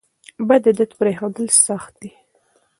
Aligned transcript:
بد 0.47 0.63
عادت 0.69 0.91
پریښودل 0.99 1.47
سخت 1.65 1.93
دي. 2.01 2.11